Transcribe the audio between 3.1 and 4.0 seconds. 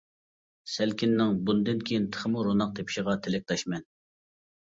تىلەكداشمەن!